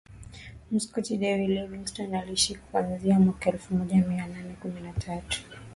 Mskoti 0.71 1.17
David 1.17 1.49
Livingstone 1.49 2.17
aliishi 2.19 2.55
kuanzia 2.55 3.19
mwaka 3.19 3.49
elfu 3.49 3.75
moja 3.75 3.95
mia 3.95 4.27
nane 4.27 4.55
kumi 4.61 4.81
na 4.81 4.93
tatu 4.93 5.41